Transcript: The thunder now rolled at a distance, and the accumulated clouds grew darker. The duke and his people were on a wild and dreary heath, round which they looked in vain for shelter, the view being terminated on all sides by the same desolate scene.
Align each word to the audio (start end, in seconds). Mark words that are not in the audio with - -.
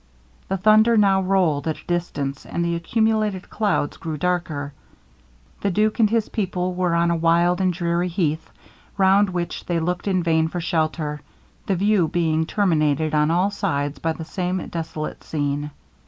The 0.47 0.57
thunder 0.57 0.97
now 0.97 1.21
rolled 1.21 1.67
at 1.67 1.79
a 1.79 1.85
distance, 1.85 2.43
and 2.43 2.65
the 2.65 2.73
accumulated 2.75 3.51
clouds 3.51 3.97
grew 3.97 4.17
darker. 4.17 4.73
The 5.59 5.69
duke 5.69 5.99
and 5.99 6.09
his 6.09 6.27
people 6.27 6.73
were 6.73 6.95
on 6.95 7.11
a 7.11 7.15
wild 7.15 7.61
and 7.61 7.71
dreary 7.71 8.07
heath, 8.07 8.49
round 8.97 9.29
which 9.29 9.67
they 9.67 9.79
looked 9.79 10.07
in 10.07 10.23
vain 10.23 10.47
for 10.47 10.59
shelter, 10.59 11.21
the 11.67 11.75
view 11.75 12.07
being 12.07 12.47
terminated 12.47 13.13
on 13.13 13.29
all 13.29 13.51
sides 13.51 13.99
by 13.99 14.13
the 14.13 14.25
same 14.25 14.65
desolate 14.69 15.23
scene. 15.23 15.69